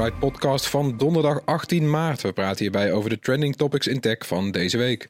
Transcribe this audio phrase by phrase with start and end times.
[0.00, 2.22] Bright Podcast van donderdag 18 maart.
[2.22, 5.08] We praten hierbij over de trending topics in tech van deze week.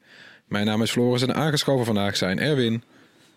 [0.48, 2.82] Mijn naam is Floris en aangeschoven vandaag zijn Erwin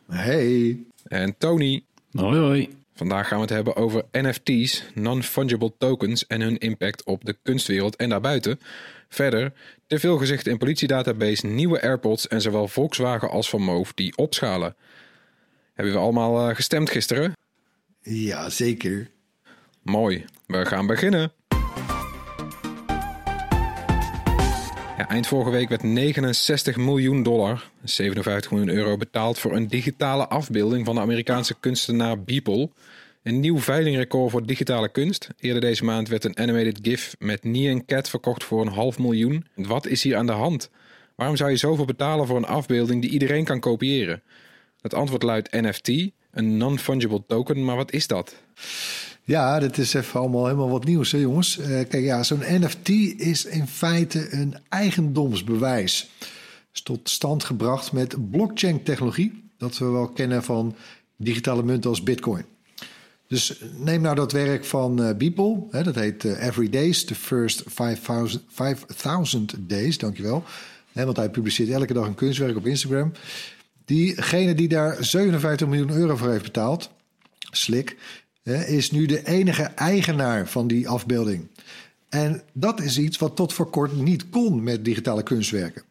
[0.07, 0.77] Hey.
[1.07, 1.83] en Tony.
[2.11, 2.75] Hoi hoi.
[2.95, 7.95] Vandaag gaan we het hebben over NFT's, non-fungible tokens en hun impact op de kunstwereld
[7.95, 8.59] en daarbuiten.
[9.09, 9.53] Verder,
[9.87, 14.75] te veel gezichten in politiedatabase, nieuwe AirPods en zowel Volkswagen als Van Moof die opschalen.
[15.73, 17.33] Hebben we allemaal eh, gestemd gisteren?
[18.01, 19.11] Ja, zeker.
[19.81, 21.31] Mooi, we gaan beginnen.
[24.97, 30.85] Eind vorige week werd 69 miljoen dollar, 57 miljoen euro, betaald voor een digitale afbeelding
[30.85, 32.69] van de Amerikaanse kunstenaar Beeple.
[33.23, 35.29] Een nieuw veilingrecord voor digitale kunst.
[35.39, 39.45] Eerder deze maand werd een animated GIF met Nyan Cat verkocht voor een half miljoen.
[39.55, 40.69] Wat is hier aan de hand?
[41.15, 44.23] Waarom zou je zoveel betalen voor een afbeelding die iedereen kan kopiëren?
[44.81, 45.87] Het antwoord luidt NFT,
[46.31, 48.35] een non-fungible token, maar wat is dat?
[49.25, 51.57] Ja, dit is even allemaal helemaal wat nieuws, hè, jongens.
[51.57, 56.09] Eh, kijk, ja, zo'n NFT is in feite een eigendomsbewijs.
[56.73, 60.75] Is tot stand gebracht met blockchain-technologie, dat we wel kennen van
[61.17, 62.45] digitale munten als Bitcoin.
[63.27, 66.69] Dus neem nou dat werk van uh, Beeple, hè, dat heet eh, Every
[67.05, 70.43] the first 5000, 5000 days, dankjewel.
[70.91, 73.11] Hè, want hij publiceert elke dag een kunstwerk op Instagram.
[73.85, 76.89] Diegene die daar 57 miljoen euro voor heeft betaald,
[77.51, 77.97] Slik,
[78.43, 81.47] is nu de enige eigenaar van die afbeelding.
[82.09, 85.83] En dat is iets wat tot voor kort niet kon met digitale kunstwerken.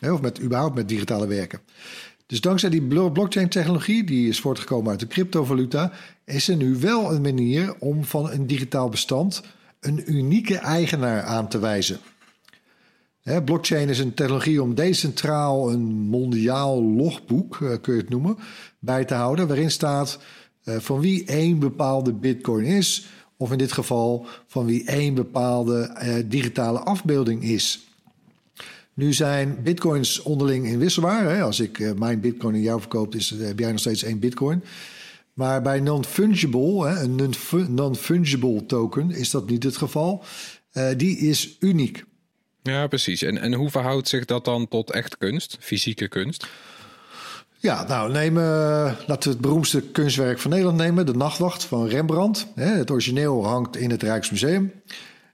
[0.00, 1.60] Of met, überhaupt met digitale werken.
[2.26, 5.92] Dus dankzij die blockchain-technologie, die is voortgekomen uit de cryptovaluta,
[6.24, 9.42] is er nu wel een manier om van een digitaal bestand
[9.80, 11.98] een unieke eigenaar aan te wijzen.
[13.44, 18.38] blockchain is een technologie om decentraal een mondiaal logboek, kun je het noemen,
[18.78, 20.18] bij te houden, waarin staat
[20.66, 23.06] van wie één bepaalde bitcoin is,
[23.36, 27.80] of in dit geval van wie één bepaalde uh, digitale afbeelding is.
[28.94, 31.24] Nu zijn bitcoins onderling inwisselbaar.
[31.24, 31.42] Hè?
[31.42, 34.64] Als ik uh, mijn bitcoin in jou verkoop, is, heb jij nog steeds één bitcoin.
[35.32, 37.34] Maar bij non-fungible, een
[37.68, 40.24] non-fungible token, is dat niet het geval.
[40.96, 42.04] die is uniek.
[42.62, 43.22] Ja, precies.
[43.22, 46.46] En, en hoe verhoudt zich dat dan tot echt kunst, fysieke kunst?
[47.58, 52.46] Ja, nou, uh, laten we het beroemdste kunstwerk van Nederland nemen, De Nachtwacht van Rembrandt.
[52.54, 54.72] Het origineel hangt in het Rijksmuseum.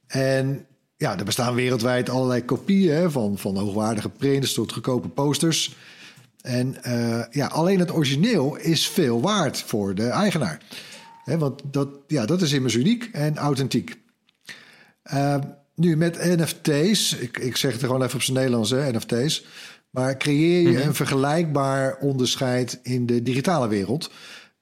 [0.07, 0.67] En
[0.97, 5.77] ja, er bestaan wereldwijd allerlei kopieën van, van hoogwaardige prints tot goedkope posters.
[6.41, 10.61] En uh, ja, alleen het origineel is veel waard voor de eigenaar.
[11.25, 14.01] Want dat, ja, dat is immers uniek en authentiek.
[15.15, 15.37] Uh,
[15.75, 19.45] nu met NFT's, ik, ik zeg het gewoon even op zijn Nederlands, hè, NFT's.
[19.93, 20.87] Maar creëer je Mhm.
[20.87, 24.11] een vergelijkbaar onderscheid in de digitale wereld,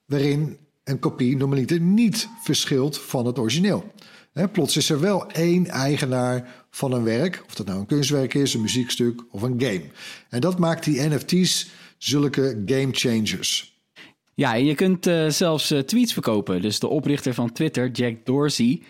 [0.07, 3.93] waarin een kopie normaliter niet verschilt van het origineel.
[4.33, 8.35] Hè, plots is er wel één eigenaar van een werk, of dat nou een kunstwerk
[8.35, 9.83] is, een muziekstuk of een game.
[10.29, 13.78] En dat maakt die NFT's zulke game changers.
[14.34, 16.63] Ja, en je kunt eh, zelfs eh, tweets verkopen.
[16.63, 18.83] Dus de oprichter van Twitter, Jack Dorsey,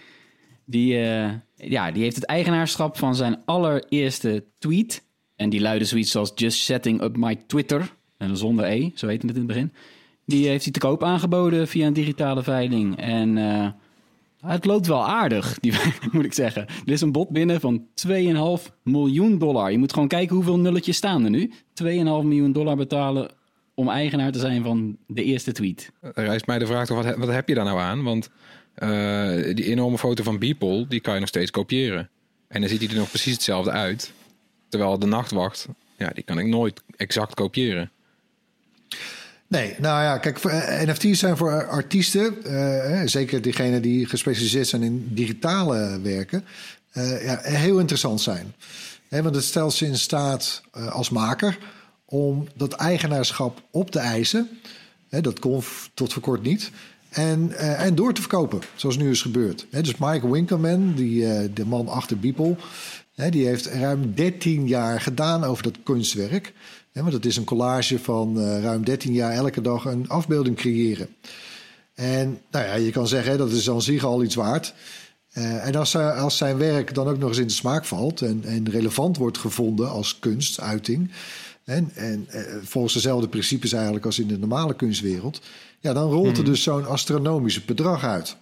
[0.65, 5.03] die, eh, ja, die heeft het eigenaarschap van zijn allereerste tweet.
[5.41, 7.95] En die luidde zoiets als Just setting up my Twitter.
[8.17, 9.73] En zonder E, zo heette het in het begin.
[10.27, 12.99] Die heeft hij te koop aangeboden via een digitale veiling.
[12.99, 13.69] En eh,
[14.41, 15.73] het loopt wel aardig, die,
[16.13, 16.67] moet ik zeggen.
[16.67, 18.13] Er is een bod binnen van 2,5
[18.83, 19.71] miljoen dollar.
[19.71, 21.53] Je moet gewoon kijken hoeveel nulletjes staan er nu.
[21.83, 23.31] 2,5 miljoen dollar betalen
[23.75, 25.91] om eigenaar te zijn van de eerste tweet.
[26.01, 28.03] Rijst mij de vraag wat, wat heb je daar nou aan?
[28.03, 28.31] Want
[28.75, 32.11] eh, die enorme foto van Beeple, die kan je nog steeds kopiëren.
[32.49, 34.13] En dan ziet hij er nog precies hetzelfde uit.
[34.71, 37.91] Terwijl de nachtwacht, ja, die kan ik nooit exact kopiëren.
[39.51, 44.83] Nee, nou ja, kijk, eh, NFT's zijn voor artiesten, uh, zeker diegenen die gespecialiseerd zijn
[44.83, 46.45] in digitale werken,
[46.93, 48.55] ja, heel interessant zijn.
[49.09, 51.59] want het stelt ze in staat als maker
[52.05, 54.49] om dat eigenaarschap op te eisen.
[55.09, 55.63] dat kon
[55.95, 56.71] tot voor kort niet.
[57.09, 59.67] En, en door te verkopen, zoals nu is gebeurd.
[59.71, 62.57] dus Mike Winkelman, die, de man achter Beeple,
[63.29, 66.53] die heeft ruim 13 jaar gedaan over dat kunstwerk.
[66.93, 71.09] Want het is een collage van uh, ruim 13 jaar elke dag een afbeelding creëren.
[71.95, 74.75] En nou ja, je kan zeggen, dat is aan zich al iets waard.
[75.35, 78.45] Uh, en als, als, zijn werk dan ook nog eens in de smaak valt en,
[78.45, 81.11] en relevant wordt gevonden als kunstuiting.
[81.65, 85.41] En, en uh, volgens dezelfde principes eigenlijk als in de normale kunstwereld.
[85.81, 86.51] Ja, dan rolt er mhm.
[86.51, 88.37] dus zo'n astronomisch bedrag uit.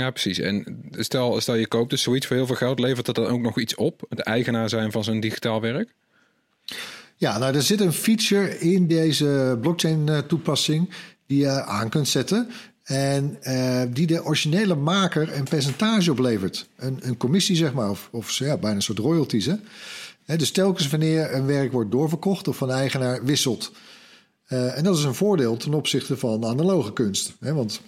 [0.00, 0.38] Ja, precies.
[0.38, 3.40] En stel, stel je koopt dus zoiets voor heel veel geld, levert dat dan ook
[3.40, 4.02] nog iets op?
[4.08, 5.94] Het eigenaar zijn van zo'n digitaal werk?
[7.16, 10.94] Ja, nou, er zit een feature in deze blockchain-toepassing eh,
[11.26, 12.50] die je aan kunt zetten.
[12.82, 16.68] En uh, die de originele maker een percentage oplevert.
[16.76, 19.46] Een, een commissie, zeg maar, of, of ja, bijna een soort royalties.
[20.26, 20.36] Hè?
[20.36, 23.72] dus telkens wanneer een werk wordt doorverkocht of van eigenaar wisselt.
[24.48, 27.32] Uh, en dat is een voordeel ten opzichte van analoge kunst.
[27.40, 27.54] Hè?
[27.54, 27.80] Want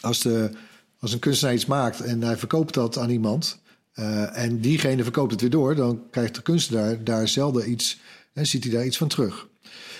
[0.00, 0.50] als, de,
[1.00, 3.58] als een kunstenaar iets maakt en hij verkoopt dat aan iemand.
[3.94, 8.00] Uh, en diegene verkoopt het weer door, dan krijgt de kunstenaar daar zelden iets
[8.32, 9.48] en ziet hij daar iets van terug.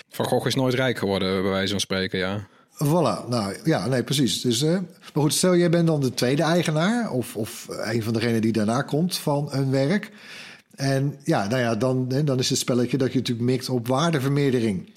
[0.09, 2.47] Van Gogh is nooit rijk geworden, bij wijze van spreken, ja.
[2.83, 4.41] Voilà, nou ja, nee, precies.
[4.41, 8.13] Dus, uh, maar goed, stel jij bent dan de tweede eigenaar, of, of een van
[8.13, 10.11] degenen die daarna komt van een werk.
[10.75, 14.93] En ja, nou ja, dan, dan is het spelletje dat je natuurlijk mikt op waardevermeerdering.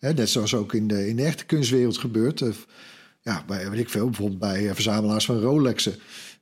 [0.00, 2.42] net zoals ook in de, in de echte kunstwereld gebeurt.
[3.28, 5.94] Ja, bij, weet ik veel, bijvoorbeeld bij verzamelaars van Rolexen.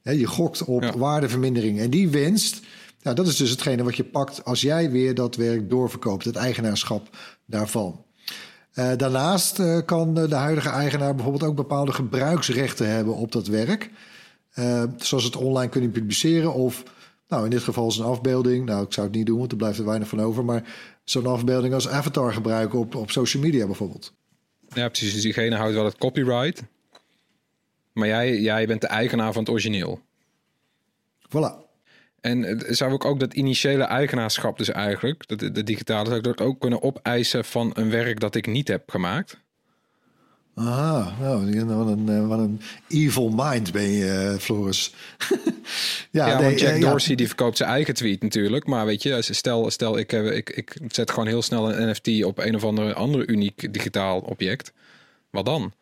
[0.03, 1.81] je gokt op waardevermindering.
[1.81, 2.61] En die winst,
[3.03, 6.37] nou, dat is dus hetgene wat je pakt als jij weer dat werk doorverkoopt, het
[6.37, 7.17] eigenaarschap
[7.47, 8.05] daarvan.
[8.75, 13.91] Uh, daarnaast uh, kan de huidige eigenaar bijvoorbeeld ook bepaalde gebruiksrechten hebben op dat werk.
[14.55, 16.83] Uh, zoals het online kunnen publiceren of,
[17.29, 18.67] nou in dit geval is een afbeelding.
[18.67, 20.45] Nou, ik zou het niet doen, want er blijft er weinig van over.
[20.45, 20.63] Maar
[21.05, 24.13] zo'n afbeelding als avatar gebruiken op, op social media bijvoorbeeld.
[24.69, 25.13] Ja, precies.
[25.13, 26.63] Dus diegene houdt wel het copyright.
[27.97, 30.01] Maar jij, jij bent de eigenaar van het origineel.
[31.29, 31.65] Voilà.
[32.21, 36.41] En zou ik ook dat initiële eigenaarschap dus eigenlijk, de, de digitale, zou ik dat
[36.41, 39.39] ook kunnen opeisen van een werk dat ik niet heb gemaakt?
[40.55, 44.95] Ah, nou, wat een, eh, wat een evil mind ben je, eh, Floris.
[46.11, 48.67] ja, ja nee, Jack Dorsey die verkoopt zijn eigen tweet natuurlijk.
[48.67, 52.25] Maar weet je, stel, stel ik, heb, ik, ik zet gewoon heel snel een NFT
[52.25, 54.73] op een of andere, andere uniek digitaal object.
[55.31, 55.73] Wat dan?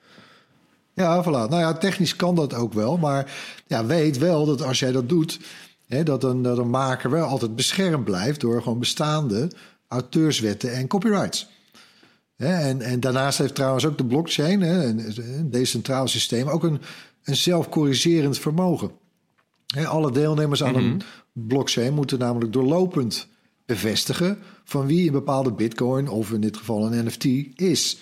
[0.95, 1.49] Ja, voilà.
[1.49, 2.97] Nou ja, technisch kan dat ook wel.
[2.97, 3.35] Maar
[3.67, 5.39] ja, weet wel dat als jij dat doet
[6.03, 9.51] dat, een, dat een maker wel altijd beschermd blijft door gewoon bestaande
[9.89, 11.49] auteurswetten en copyrights.
[12.37, 16.81] en, en daarnaast heeft trouwens ook de blockchain, een decentraal systeem, ook een,
[17.25, 18.91] een zelfcorrigerend vermogen.
[19.85, 20.99] alle deelnemers aan een mhm.
[21.33, 23.27] blockchain moeten namelijk doorlopend
[23.67, 27.25] bevestigen van wie een bepaalde bitcoin of in dit geval een NFT
[27.61, 27.99] is.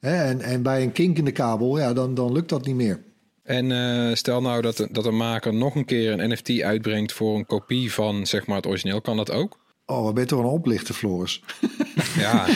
[0.00, 3.00] En, en bij een kink in de kabel, ja, dan, dan lukt dat niet meer.
[3.42, 7.36] En uh, stel nou dat, dat een maker nog een keer een NFT uitbrengt voor
[7.36, 9.58] een kopie van zeg maar, het origineel, kan dat ook?
[9.86, 11.42] Oh, wat ben je toch een oplichter, Floris?
[12.16, 12.46] Ja.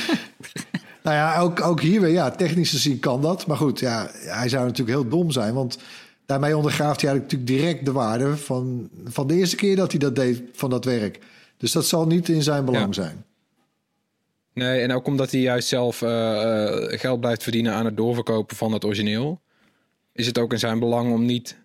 [1.02, 3.46] nou ja, ook, ook hier weer, ja, technisch gezien kan dat.
[3.46, 5.78] Maar goed, ja, hij zou natuurlijk heel dom zijn, want
[6.26, 10.16] daarmee ondergraaft hij natuurlijk direct de waarde van, van de eerste keer dat hij dat
[10.16, 11.18] deed van dat werk.
[11.56, 13.24] Dus dat zal niet in zijn belang zijn.
[14.54, 18.72] Nee, en ook omdat hij juist zelf uh, geld blijft verdienen aan het doorverkopen van
[18.72, 19.42] het origineel
[20.14, 21.58] is het ook in zijn belang om niet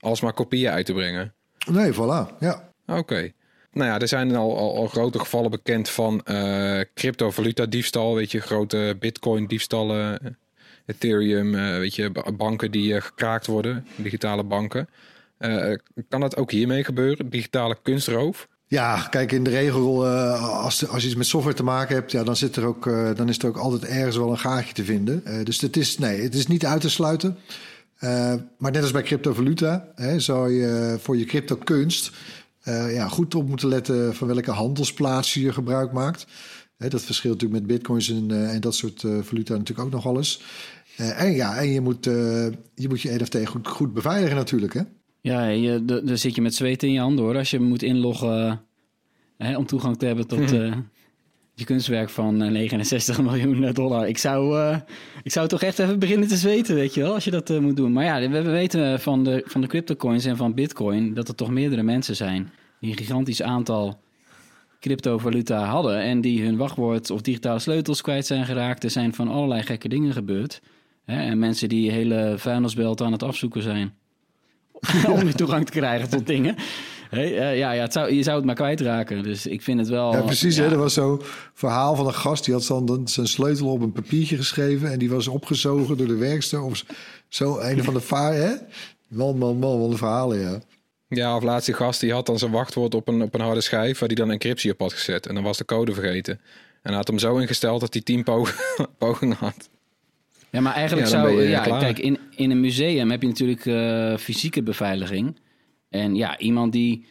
[0.00, 1.34] alsmaar kopieën uit te brengen.
[1.70, 2.72] Nee, voilà, ja.
[2.86, 3.32] Oké.
[3.72, 8.30] Nou ja, er zijn al, al, al grote gevallen bekend van uh, cryptovaluta diefstal, weet
[8.30, 10.38] je, grote bitcoin diefstallen,
[10.86, 14.88] Ethereum, uh, weet je, banken die uh, gekraakt worden, digitale banken.
[16.08, 18.48] kan dat ook hiermee gebeuren, digitale kunstroof?
[18.72, 22.24] Ja, kijk, in de regel, als, als je iets met software te maken hebt, ja,
[22.24, 22.84] dan, zit er ook,
[23.16, 25.44] dan is er ook altijd ergens wel een gaatje te vinden.
[25.44, 27.38] dus het is, nee, het is niet uit te sluiten.
[28.58, 32.10] Maar net als bij cryptovaluta hè, zou je voor je crypto kunst
[32.64, 36.26] uh, ja, goed op moeten letten van welke handelsplaats je gebruik maakt.
[36.76, 40.42] Dat verschilt natuurlijk met bitcoins en, en dat soort valuta natuurlijk ook nog alles.
[40.96, 44.74] en ja, en je moet, je, moet je NFT goed, goed beveiligen natuurlijk.
[44.74, 44.82] Hè?
[45.22, 47.36] Ja, je, daar zit je met zweet in je handen hoor.
[47.36, 48.60] Als je moet inloggen
[49.36, 50.50] hè, om toegang te hebben tot,
[51.54, 54.08] je kunstwerk van 69 eh, miljoen dollar.
[54.08, 54.76] Ik zou, uh,
[55.22, 57.58] ik zou toch echt even beginnen te zweten, weet je wel, als je dat uh,
[57.58, 57.92] moet doen.
[57.92, 61.50] Maar ja, we weten van de, van de cryptocoins en van bitcoin dat er toch
[61.50, 62.50] meerdere mensen zijn
[62.80, 64.00] die een gigantisch aantal
[64.80, 68.84] cryptovaluta hadden en die hun wachtwoord of digitale sleutels kwijt zijn geraakt.
[68.84, 70.62] Er zijn van allerlei gekke dingen gebeurd.
[71.04, 71.22] Hè?
[71.22, 73.94] En mensen die hele vuilnisbelt aan het afzoeken zijn
[75.14, 76.56] om de toegang te krijgen tot dingen.
[77.10, 79.22] Hey, uh, ja, ja het zou, je zou het maar kwijtraken.
[79.22, 80.12] Dus ik vind het wel...
[80.12, 80.56] Ja, precies.
[80.56, 80.62] Ja.
[80.62, 80.70] Hè?
[80.70, 81.22] Er was zo'n
[81.54, 82.44] verhaal van een gast...
[82.44, 84.92] die had dan zijn sleutel op een papiertje geschreven...
[84.92, 86.62] en die was opgezogen door de werkster...
[86.62, 86.84] of
[87.28, 88.34] zo een van de vaar...
[88.34, 88.52] Hè?
[89.08, 90.60] Man, man, man, wat een verhalen, ja.
[91.08, 93.98] Ja, of laatste gast die had dan zijn wachtwoord op een, op een harde schijf...
[93.98, 95.26] waar hij dan encryptie op had gezet.
[95.26, 96.40] En dan was de code vergeten.
[96.82, 98.24] En hij had hem zo ingesteld dat hij tien
[98.98, 99.68] pogingen had.
[100.52, 101.42] Ja, maar eigenlijk ja, zou...
[101.42, 105.40] Ja, kijk, in, in een museum heb je natuurlijk uh, fysieke beveiliging...
[105.92, 107.06] En ja, iemand die,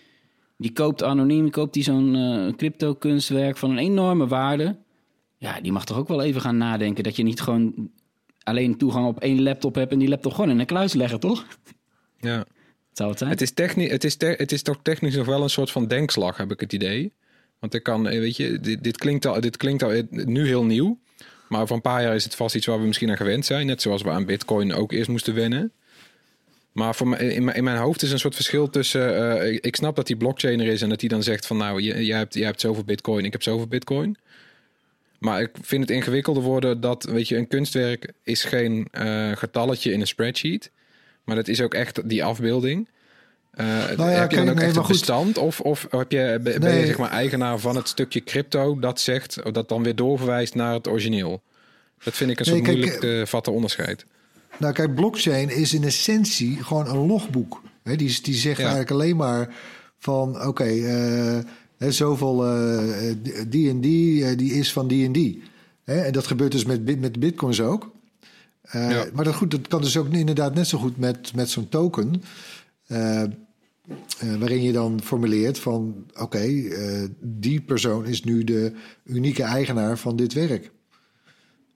[0.58, 4.78] die koopt anoniem, koopt die zo'n uh, crypto kunstwerk van een enorme waarde.
[5.38, 7.90] Ja, die mag toch ook wel even gaan nadenken dat je niet gewoon
[8.44, 11.46] alleen toegang op één laptop hebt en die laptop gewoon in een kluis leggen, toch?
[12.20, 12.46] Ja.
[12.92, 13.30] Zou het zijn?
[13.30, 16.38] Het is, technisch, het, is het is toch technisch nog wel een soort van denkslag,
[16.38, 17.14] heb ik het idee.
[17.60, 20.66] Want ik kan, eh, weet je, dit, dit, klinkt al, dit klinkt al nu heel
[20.66, 21.00] nieuw.
[21.52, 23.66] Maar over een paar jaar is het vast iets waar we misschien aan gewend zijn.
[23.66, 25.72] Net zoals we aan Bitcoin ook eerst moesten wennen.
[26.72, 29.14] Maar voor in, mijn, hoofd is een soort verschil tussen.
[29.14, 31.82] Uh, ik, snap dat die blockchain er is en dat die dan zegt van nou,
[31.82, 34.18] jij hebt, jij hebt zoveel bitcoin, ik heb zoveel bitcoin.
[35.20, 39.92] Maar ik vind het ingewikkelder worden dat, weet je, een kunstwerk is geen uh, getalletje
[39.92, 40.72] in een spreadsheet.
[41.24, 42.88] Maar dat is ook echt die afbeelding.
[43.60, 43.66] Uh,
[43.98, 45.38] nou ja, heb je dan ook echt een bestand?
[45.38, 46.80] Of, of heb je, ben nee.
[46.80, 50.74] je zeg maar eigenaar van het stukje crypto dat zegt, dat dan weer doorverwijst naar
[50.74, 51.42] het origineel?
[52.04, 54.06] Dat vind ik een soort moeilijk te vatten onderscheid.
[54.58, 57.62] Nou, kijk, blockchain is in essentie gewoon een logboek.
[57.84, 59.50] He, die, die zegt eigenlijk alleen maar
[59.98, 61.40] van: oké, okay, uh,
[61.90, 63.16] zoveel uh,
[63.48, 65.44] die en die, die is van die en die.
[65.84, 67.92] en dat gebeurt dus met, met bitcoins ook.
[68.72, 69.06] Ja.
[69.14, 72.24] Maar dat, goed, dat kan dus ook inderdaad net zo goed met, met zo'n token.
[74.40, 76.64] Waarin je dan formuleert van: oké,
[77.20, 78.74] die persoon is nu de
[79.06, 80.72] unieke eigenaar van dit werk.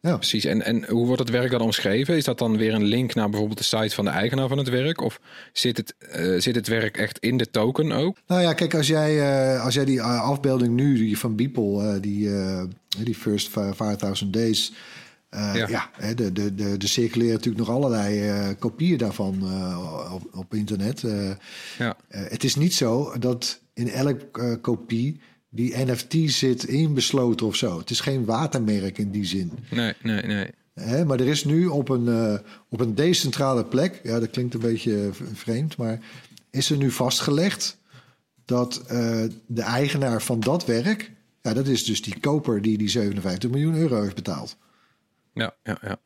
[0.06, 0.46] Ja, precies.
[0.46, 2.16] En, en hoe wordt het werk dan omschreven?
[2.16, 4.70] Is dat dan weer een link naar bijvoorbeeld de site van de eigenaar van het
[4.70, 5.02] werk?
[5.02, 5.20] Of
[5.54, 8.18] zit het, uh, zit het werk echt in de token ook?
[8.28, 12.30] Nou ja, kijk, als jij, als jij die afbeelding nu die van Beeple, die,
[13.04, 14.74] die First 5000 Days...
[15.36, 19.44] ja, ja de, de, de, de circuleren natuurlijk nog allerlei kopieën daarvan
[20.12, 21.04] op, op internet.
[21.78, 21.98] ja.
[22.08, 27.80] het is niet zo dat in elke kopie die NFT zit inbesloten of zo.
[27.80, 29.52] Het is geen watermerk in die zin.
[29.72, 30.48] Nee, nee, nee.
[30.74, 32.40] Hè, maar er is nu op een,
[32.70, 36.00] op een decentrale plek, ja, dat klinkt een beetje vreemd, maar
[36.50, 37.78] is er nu vastgelegd
[38.46, 38.84] dat
[39.46, 41.12] de eigenaar van dat werk,
[41.42, 44.58] ja, dat is dus die koper die die 57 miljoen euro heeft betaald.
[45.36, 45.98] Ja, ja, ja.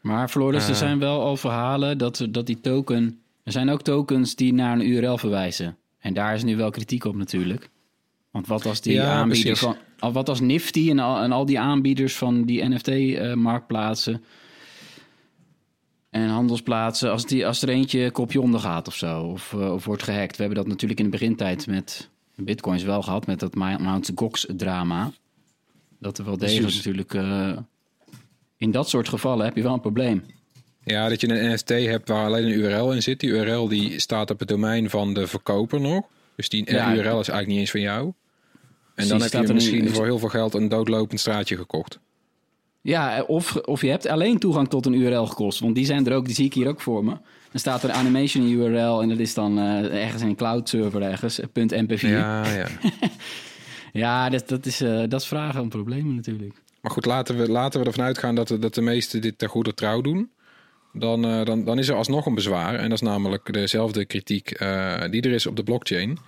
[0.00, 3.20] Maar Floris, er zijn wel al verhalen dat, dat die token.
[3.42, 5.76] Er zijn ook tokens die naar een URL verwijzen.
[5.98, 7.70] En daar is nu wel kritiek op natuurlijk.
[8.30, 9.76] Want wat als die ja, aanbieder van.
[9.98, 14.12] Wat als Nifty en al, en al die aanbieders van die NFT-marktplaatsen.
[14.12, 14.20] Uh,
[16.22, 19.84] en handelsplaatsen, als, die, als er eentje kopje onder gaat of zo, of, uh, of
[19.84, 20.36] wordt gehackt.
[20.36, 25.12] We hebben dat natuurlijk in de begintijd met bitcoins wel gehad, met dat Mount Gox-drama.
[25.98, 27.14] Dat er wel degelijk natuurlijk...
[27.14, 27.56] Uh,
[28.56, 30.24] in dat soort gevallen heb je wel een probleem.
[30.84, 33.20] Ja, dat je een NFT hebt waar alleen een URL in zit.
[33.20, 36.06] Die URL die staat op het domein van de verkoper nog.
[36.36, 38.12] Dus die ja, URL is eigenlijk niet eens van jou.
[38.94, 41.98] En dan heb je misschien voor heel veel geld een doodlopend straatje gekocht.
[42.80, 45.60] Ja, of, of je hebt alleen toegang tot een URL gekost.
[45.60, 47.10] Want die zijn er ook, die zie ik hier ook voor me.
[47.50, 51.02] Dan staat er animation URL en dat is dan uh, ergens in een cloud server
[51.02, 52.00] ergens, .mp4.
[52.00, 52.66] Ja, ja.
[53.92, 56.62] ja, dat, dat, is, uh, dat is vragen om problemen natuurlijk.
[56.84, 59.74] Maar goed, laten we, laten we ervan uitgaan dat, dat de meesten dit ter goede
[59.74, 60.30] trouw doen.
[60.92, 62.74] Dan, uh, dan, dan is er alsnog een bezwaar.
[62.74, 64.48] En dat is namelijk dezelfde kritiek
[65.10, 66.18] die er is op de blockchain.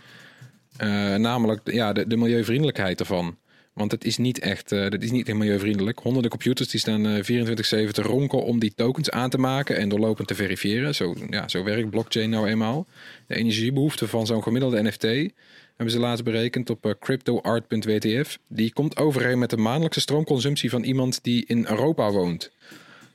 [0.82, 3.36] Uh, namelijk ja, de, de, milieuvriendelijkheid ervan.
[3.72, 5.98] Want het is niet echt, dat is niet echt milieuvriendelijk.
[5.98, 9.88] Honderden computers die staan uh, 24-7 te ronken om die tokens aan te maken en
[9.88, 10.94] doorlopend te verifiëren.
[10.94, 12.86] Zo, ja, zo werkt blockchain nou eenmaal.
[13.26, 15.32] De energiebehoefte van zo'n gemiddelde NFT
[15.76, 18.38] hebben ze laatst berekend op uh, cryptoart.wtf.
[18.48, 22.50] Die komt overeen met de maandelijkse stroomconsumptie van iemand die in Europa woont.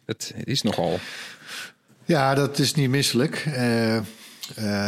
[0.05, 0.99] Dat is nogal.
[2.05, 3.45] Ja, dat is niet misselijk.
[3.47, 4.01] Uh, uh,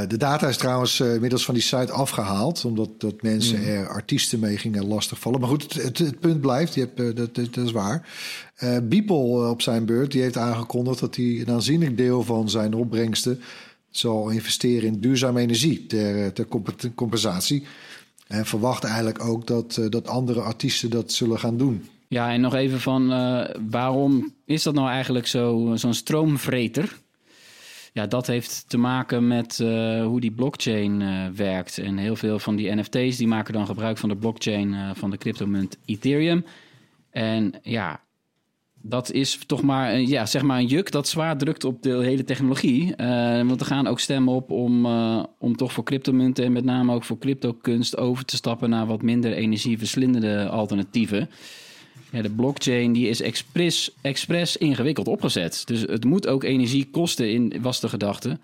[0.08, 3.68] de data is trouwens uh, inmiddels van die site afgehaald, omdat dat mensen mm.
[3.68, 5.40] er artiesten mee gingen lastigvallen.
[5.40, 8.10] Maar goed, het, het, het punt blijft, je hebt, dat, dat, is waar.
[8.84, 13.42] Beeple op zijn beurt, die heeft aangekondigd dat hij een aanzienlijk deel van zijn opbrengsten
[13.98, 16.48] zal investeren in duurzame energie ter, ter
[16.96, 17.64] compensatie.
[18.28, 21.88] En verwacht eigenlijk ook dat, dat andere artiesten dat zullen gaan doen.
[22.08, 23.08] Ja, en nog even van
[23.70, 27.02] waarom is dat nou eigenlijk zo, zo'n stroomvreter?
[27.94, 31.78] ja, dat heeft te maken met eh, hoe die blockchain eh, werkt.
[31.78, 35.10] En heel veel van die NFT's die maken dan gebruik van de blockchain eh, van
[35.10, 36.46] de cryptomunt Ethereum.
[37.10, 38.02] En ja,
[38.86, 42.24] dat is toch maar, ja, zeg maar een juk dat zwaar drukt op de hele
[42.24, 42.96] technologie.
[42.96, 46.64] Eh, want er gaan ook stemmen op om, eh, om toch voor cryptomunten en met
[46.64, 51.30] name ook voor cryptokunst over te stappen naar wat minder energieverslindende alternatieven.
[52.12, 55.62] Ja, de blockchain die is expres, expres ingewikkeld opgezet.
[55.66, 58.40] Dus het moet ook energie kosten, in, was de gedachte.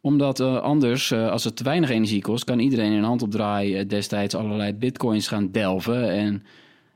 [0.00, 3.88] Omdat eh, anders, als het te weinig energie kost, kan iedereen in een handopdraai eh,
[3.88, 6.10] destijds allerlei bitcoins gaan delven.
[6.10, 6.42] En,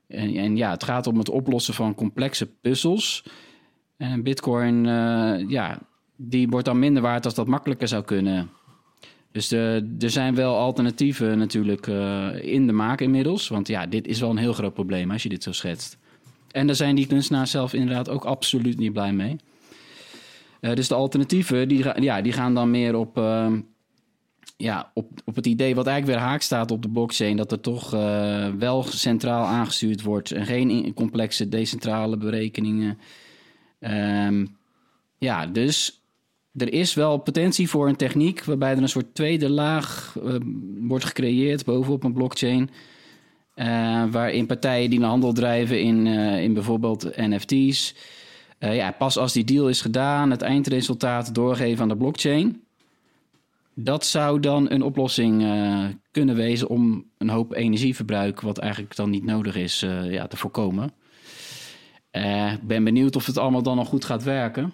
[0.06, 3.24] en, en ja, het gaat om het oplossen van complexe puzzels.
[3.96, 5.78] En bitcoin, eh, ja,
[6.16, 8.50] die wordt dan minder waard als dat makkelijker zou kunnen.
[9.32, 13.48] Dus er zijn wel alternatieven natuurlijk eh, in de maak inmiddels.
[13.48, 15.98] Want ja, dit is wel een heel groot probleem als je dit zo schetst.
[16.50, 19.36] En daar zijn die kunstenaars zelf inderdaad ook absoluut niet blij mee.
[20.60, 23.16] Eh, dus de alternatieven, die, ja, die gaan dan meer op,
[24.56, 27.36] ja, op, op het idee wat eigenlijk weer haak staat op de blockchain...
[27.36, 30.30] dat er toch eh, wel centraal aangestuurd wordt...
[30.30, 32.98] en geen complexe decentrale berekeningen.
[33.80, 34.46] Ehm,
[35.18, 36.02] ja, dus
[36.54, 40.34] er is wel potentie voor een techniek waarbij er een soort tweede laag eh,
[40.80, 42.70] wordt gecreëerd bovenop een blockchain.
[43.54, 47.94] eh, waarin partijen die een handel drijven in, in bijvoorbeeld NFT's.
[48.58, 52.65] ja, pas als die deal is gedaan, het eindresultaat doorgeven aan de blockchain.
[53.78, 59.10] Dat zou dan een oplossing eh, kunnen wezen om een hoop energieverbruik, wat eigenlijk dan
[59.10, 60.92] niet nodig is, eh, ja, te voorkomen.
[62.10, 64.72] Eh, Ik ben benieuwd of het allemaal dan nog goed gaat werken.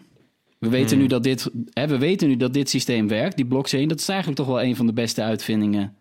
[0.59, 3.88] We weten, nu dat dit, hè, we weten nu dat dit systeem werkt, die blockchain.
[3.88, 5.97] Dat is eigenlijk toch wel een van de beste uitvindingen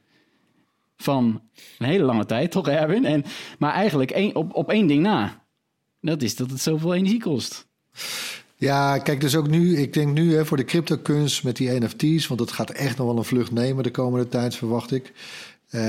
[0.98, 1.42] van
[1.78, 3.06] een hele lange tijd, toch Erwin?
[3.06, 3.24] En,
[3.60, 5.46] maar eigenlijk één, op, op één ding na.
[6.02, 7.68] Dat is dat het zoveel energie kost.
[8.62, 12.28] Ja, kijk, dus ook nu, ik denk nu hè, voor de cryptokunst met die NFT's,
[12.28, 15.12] want dat gaat echt nog wel een vlucht nemen de komende tijd, verwacht ik.
[15.70, 15.82] Eh,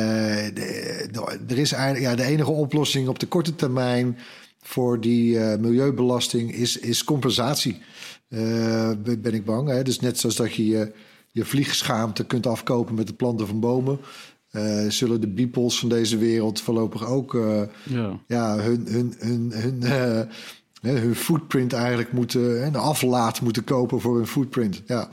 [0.55, 4.19] de- de- er is eigenlijk, ja, de enige oplossing op de korte termijn
[4.63, 7.81] voor die eh, milieubelasting is, is compensatie.
[8.29, 9.69] Eh, ben ik bang.
[9.69, 9.83] Hè?
[9.83, 10.93] Dus net zoals dat je je,
[11.31, 13.99] je vliegschaamte kunt afkopen met het planten van bomen.
[14.89, 17.33] zullen de beeples van deze wereld voorlopig ook
[17.85, 18.21] Ja.
[18.27, 20.29] ja, hun, hun, hun, hun,
[20.91, 24.83] hun footprint eigenlijk moeten, een aflaat moeten kopen voor hun footprint.
[24.87, 25.09] Ja,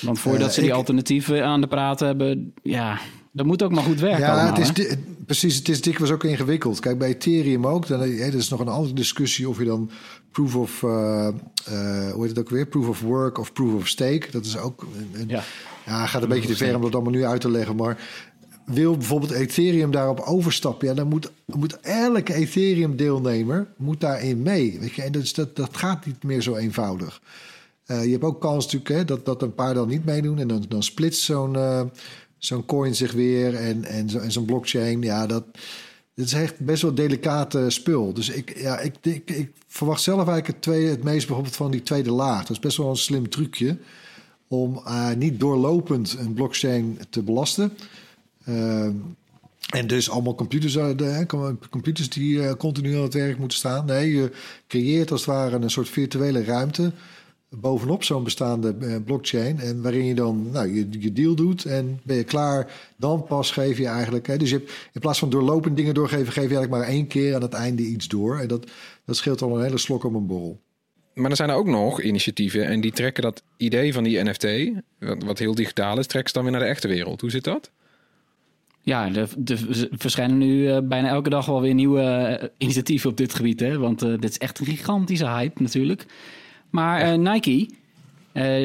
[0.00, 2.98] Want voordat Eh, ze die ik- alternatieven aan de praten hebben, ja,
[3.32, 5.56] dat moet ook maar goed werken ja allemaal, het is, precies.
[5.56, 6.80] Het is dikwijls ook ingewikkeld.
[6.80, 7.86] Kijk, bij Ethereum ook.
[7.86, 9.90] Dan, hè, dat is nog een andere discussie of je dan
[10.32, 12.66] proof of, eh, eh, hoe heet het ook weer?
[12.66, 14.26] Proof of work of proof of stake.
[14.30, 15.42] Dat is ook een, een- Ja.
[15.86, 16.06] ja.
[16.06, 17.76] gaat een beetje te ver om dat allemaal nu uit te leggen.
[17.76, 17.98] Maar
[18.68, 24.78] wil bijvoorbeeld Ethereum daarop overstappen, ja, dan moet, moet elke Ethereum-deelnemer moet daarin mee.
[24.80, 25.02] Weet je?
[25.02, 27.20] En dus dat, dat gaat niet meer zo eenvoudig.
[27.86, 30.38] Eh, je hebt ook kans natuurlijk hè, dat, dat een paar dan niet meedoen.
[30.38, 31.82] En dan, dan eh,
[32.38, 35.02] zo'n coin zich weer en, en, zo, zo'n blockchain.
[35.02, 35.44] Ja, dat,
[36.14, 38.12] is echt best wel delicate spul.
[38.12, 41.82] Dus ik, ja, ik, ik verwacht zelf eigenlijk het, tweede, het meest bijvoorbeeld van die
[41.82, 42.40] tweede laag.
[42.40, 43.78] Dat is best wel een slim trucje
[44.48, 47.72] om eh, niet doorlopend een blockchain te belasten.
[48.48, 48.92] Ehm,
[49.68, 51.20] en dus allemaal computers, eh,
[51.70, 53.86] computers die eh, continu aan het werk moeten staan.
[53.86, 54.30] Nee, je
[54.66, 56.92] creëert als het ware een soort virtuele ruimte
[57.50, 59.60] bovenop zo'n bestaande eh, blockchain.
[59.60, 62.72] En waarin je dan nou, je, je deal doet en ben je klaar.
[62.96, 64.26] Dan pas geef je eigenlijk.
[64.26, 67.34] Hè, dus je in plaats van doorlopend dingen doorgeven, geef je eigenlijk maar één keer
[67.34, 68.38] aan het einde iets door.
[68.38, 68.70] En dat,
[69.04, 70.60] dat scheelt al een hele slok op een borrel.
[71.14, 74.46] Maar er zijn er ook nog initiatieven en die trekken dat idee van die NFT,
[74.98, 77.20] wat, wat heel digitaal is, trekken ze dan weer naar de echte wereld.
[77.20, 77.70] Hoe zit dat?
[78.88, 79.58] Ja, er er
[79.90, 83.60] verschijnen nu eh, bijna elke dag wel weer nieuwe eh, initiatieven op dit gebied.
[83.60, 83.78] Hè?
[83.78, 86.06] Want eh, dit is echt een gigantische hype natuurlijk.
[86.70, 87.68] Maar Nike,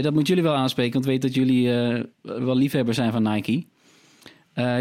[0.02, 1.70] dat moet jullie wel aanspreken, want ik weet dat jullie
[2.22, 3.66] wel liefhebber zijn van Nike.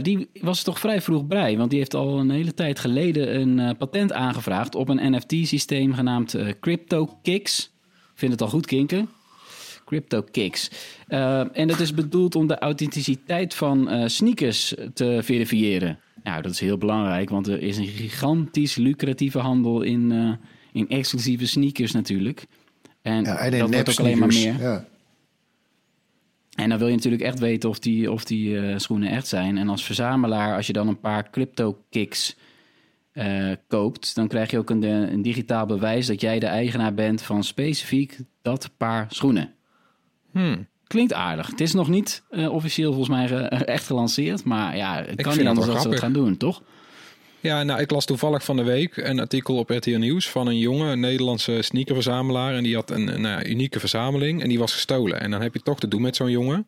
[0.03, 3.77] Die was toch vrij vroeg bij, want die heeft al een hele tijd geleden een
[3.77, 7.73] patent aangevraagd op een NFT-systeem genaamd CryptoKicks.
[8.13, 9.09] Ik vind het al goed kinken.
[9.85, 10.71] CryptoKicks.
[11.09, 15.99] Eh, en dat is bedoeld om de authenticiteit van eh, sneakers te verifiëren.
[16.23, 20.33] Nou, dat is heel belangrijk, want er is een gigantisch lucratieve handel in, eh,
[20.73, 22.47] in exclusieve sneakers natuurlijk.
[23.03, 24.61] En, Ja, dat wordt ook alleen maar meer.
[24.61, 24.87] Ja.
[26.55, 29.59] En dan wil je natuurlijk echt weten of die, of die schoenen echt zijn.
[29.59, 32.37] En als verzamelaar, als je dan een paar crypto-kicks
[33.13, 37.23] eh, koopt, dan krijg je ook een, een digitaal bewijs dat jij de eigenaar bent
[37.23, 39.55] van specifiek dat paar schoenen.
[40.33, 40.67] Hmm.
[40.87, 41.47] Klinkt aardig.
[41.47, 45.47] Het is nog niet eh, officieel volgens mij echt gelanceerd, maar ja, het kan niet
[45.47, 46.63] anders dan ze het gaan doen, toch?
[47.43, 50.59] Ja, nou, ik las toevallig van de week een artikel op RTL Nieuws van een
[50.59, 52.55] jongen, een Nederlandse sneakerverzamelaar.
[52.55, 55.21] En die had een, een nou unieke verzameling en die was gestolen.
[55.21, 56.67] En dan heb je toch te doen met zo'n jongen.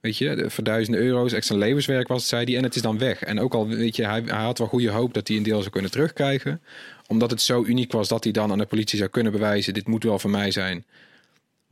[0.00, 2.56] Weet je, voor duizenden euro's, extra levenswerk was het, zei hij.
[2.56, 3.22] En het is dan weg.
[3.22, 5.58] En ook al, weet je, hij, hij had wel goede hoop dat hij een deel
[5.58, 6.60] zou kunnen terugkrijgen.
[7.06, 9.88] Omdat het zo uniek was dat hij dan aan de politie zou kunnen bewijzen: dit
[9.88, 10.84] moet wel van mij zijn.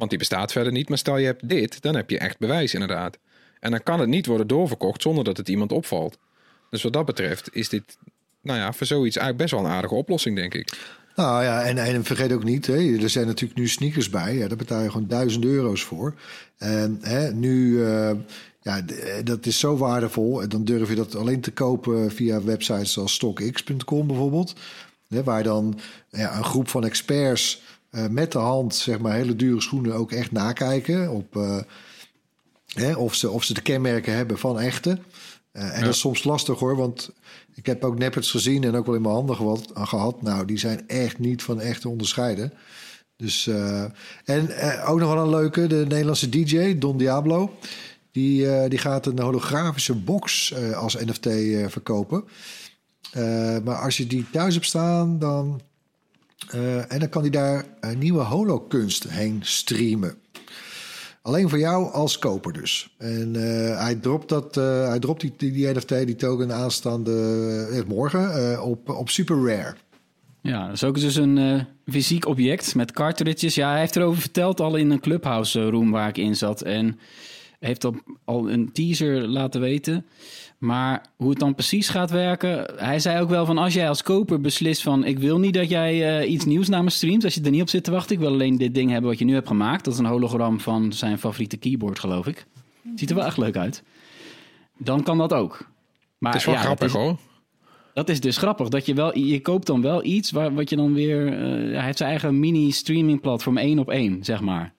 [0.02, 0.88] Want die bestaat verder niet.
[0.88, 3.18] Maar stel je hebt dit, dan heb je echt bewijs inderdaad.
[3.60, 6.18] En dan kan het niet worden doorverkocht zonder dat het iemand opvalt.
[6.70, 7.98] Dus wat dat betreft is dit,
[8.40, 10.78] nou ja, voor zoiets eigenlijk best wel een aardige oplossing, denk ik.
[11.16, 14.36] Nou ja, en, en vergeet ook niet, hè, er zijn natuurlijk nu sneakers bij.
[14.36, 16.14] Ja, daar betaal je gewoon duizend euro's voor.
[16.58, 18.10] En hè, nu, eh,
[18.62, 20.42] ja, eh, dat is zo waardevol.
[20.42, 24.54] En dan durf je dat alleen te kopen via websites als stockx.com bijvoorbeeld.
[25.08, 25.78] Hè, waar dan
[26.10, 30.12] ja, een groep van experts eh, met de hand, zeg maar, hele dure schoenen ook
[30.12, 31.10] echt nakijken.
[31.10, 31.58] Op, eh,
[32.66, 34.98] hè, of, ze, of ze de kenmerken hebben van echte.
[35.52, 35.84] Eh, en Ja.
[35.84, 37.10] dat is soms lastig hoor, want
[37.54, 40.22] ik heb ook Neppets gezien en ook wel in mijn handen gehad, gehad.
[40.22, 42.52] Nou, die zijn echt niet van echt te onderscheiden.
[43.16, 43.46] Dus,
[44.24, 44.48] en
[44.86, 47.56] ook nog wel een leuke, de Nederlandse DJ, Don Diablo.
[48.10, 51.26] Die, die gaat een holografische box als NFT
[51.72, 52.24] verkopen.
[53.64, 55.60] Maar als je die thuis hebt staan, dan,
[56.50, 60.14] eh, en dan kan hij daar een nieuwe holokunst heen streamen.
[61.22, 62.94] Alleen voor jou als koper dus.
[62.98, 67.82] En eh, hij dropt, dat, eh, hij dropt die, die, NFT, die token aanstaande eh,
[67.88, 69.74] morgen eh, op, op Super Rare.
[70.42, 73.54] Ja, dat is ook dus een eh, fysiek object met cartridges.
[73.54, 76.62] Ja, hij heeft erover verteld al in een clubhouse eh, room waar ik in zat.
[76.62, 76.98] En
[77.58, 77.84] heeft
[78.24, 80.06] al een teaser laten weten.
[80.62, 82.72] Maar hoe het dan precies gaat werken...
[82.76, 85.04] Hij zei ook wel van als jij als koper beslist van...
[85.04, 87.24] ik wil niet dat jij eh, iets nieuws naar me streamt...
[87.24, 88.14] als je er niet op zit te wachten.
[88.14, 89.84] Ik wil alleen dit ding hebben wat je nu hebt gemaakt.
[89.84, 92.46] Dat is een hologram van zijn favoriete keyboard, geloof ik.
[92.94, 93.82] Ziet er wel echt leuk uit.
[94.78, 95.68] Dan kan dat ook.
[96.18, 97.16] Maar Het is wel ja, grappig is- hoor.
[97.94, 98.68] dat is dus grappig.
[98.68, 101.26] Dat je wel, je koopt dan wel iets waar, wat je dan weer.
[101.26, 104.72] eh, hij heeft zijn eigen mini streaming platform één op één, zeg maar.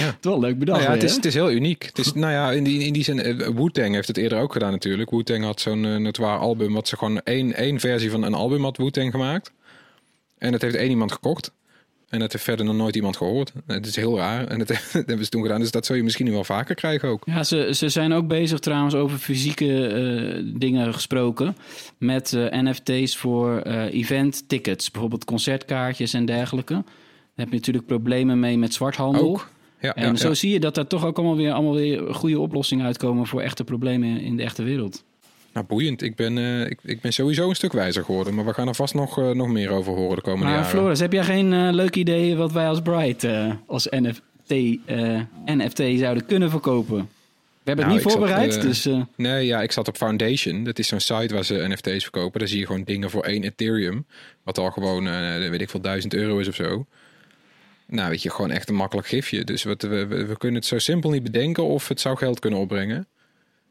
[0.00, 0.06] Ja.
[0.06, 0.78] Het wel leuk bedacht.
[0.78, 1.16] Nou ja, het, is, hè?
[1.16, 1.82] het is heel uniek.
[1.82, 4.52] Het is, nou ja, in die, in die zin, eh, Wu-Tang heeft het eerder ook
[4.52, 5.10] gedaan natuurlijk.
[5.10, 8.62] Wu-Tang had zo'n uh, notoire album, wat ze gewoon één, één versie van een album
[8.62, 9.52] had Wu-Tang gemaakt.
[10.38, 11.52] En dat heeft één iemand gekocht.
[12.10, 13.52] En dat heeft verder nog nooit iemand gehoord.
[13.66, 14.46] Het is heel raar.
[14.46, 15.60] En dat, dat hebben ze toen gedaan.
[15.60, 17.22] Dus dat zul je misschien nu wel vaker krijgen ook.
[17.24, 21.56] Ja, ze, ze zijn ook bezig trouwens over fysieke eh, dingen gesproken.
[21.98, 24.90] Met NFT's voor eh, event tickets.
[24.90, 26.74] Bijvoorbeeld concertkaartjes en dergelijke.
[26.74, 26.84] Daar
[27.34, 29.28] heb je natuurlijk problemen mee met zwarthandel.
[29.28, 29.50] Ook.
[29.80, 30.34] Ja, En ja, zo ja.
[30.34, 33.64] zie je dat er toch ook allemaal weer, allemaal weer goede oplossingen uitkomen voor echte
[33.64, 35.04] problemen in de echte wereld.
[35.52, 36.02] Nou, boeiend.
[36.02, 38.34] Ik ben, eh, ik, ik ben sowieso een stuk wijzer geworden.
[38.34, 40.70] Maar we gaan er vast nog, eh, nog meer over horen de komende Maar jaren.
[40.70, 43.26] Floris, heb jij geen eh, leuk idee wat wij als Bright
[43.66, 44.54] als NFT,
[45.44, 47.08] NFT zouden kunnen verkopen?
[47.62, 50.64] We hebben Nou, het niet ik zat, voorbereid, dus Nee, ja, ik zat op Foundation.
[50.64, 52.38] Dat is zo'n site waar ze NFT's verkopen.
[52.38, 54.06] Daar zie je gewoon dingen voor één Ethereum.
[54.42, 55.04] Wat al gewoon,
[55.50, 56.86] weet ik veel, duizend euro is of zo.
[57.90, 59.44] Nou, weet je, gewoon echt een makkelijk gifje.
[59.44, 59.76] Dus we,
[60.08, 63.06] we, kunnen het zo simpel niet bedenken of het zou geld kunnen opbrengen.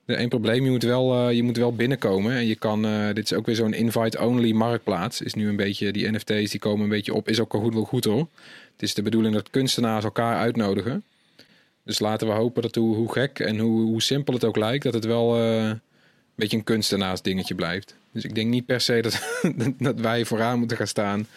[0.05, 2.33] De één probleem, je moet wel, eh, je moet wel binnenkomen.
[2.33, 5.21] En je kan, eh, dit is ook weer zo'n invite-only marktplaats.
[5.21, 7.29] Is nu een beetje, die NFT's die komen een beetje op.
[7.29, 8.27] Is ook wel goed, wel goed hoor.
[8.71, 11.03] Het is de bedoeling dat kunstenaars elkaar uitnodigen.
[11.83, 14.83] Dus laten we hopen dat hoe, hoe gek en hoe, hoe simpel het ook lijkt,
[14.83, 15.81] dat het wel eh, een
[16.35, 17.95] beetje een kunstenaars dingetje blijft.
[18.11, 19.41] Dus ik denk niet per se dat,
[19.77, 21.27] dat wij vooraan moeten gaan staan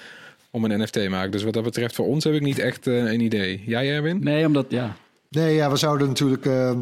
[0.52, 1.30] om een NFT te maken.
[1.30, 3.62] Dus wat dat betreft, voor ons heb ik niet echt eh, een idee.
[3.66, 4.18] Jij, Erwin?
[4.22, 4.96] nee, omdat ja.
[5.28, 6.46] Nee, ja, we zouden natuurlijk.
[6.46, 6.78] eh,